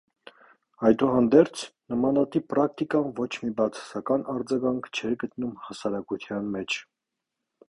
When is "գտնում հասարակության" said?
5.27-6.53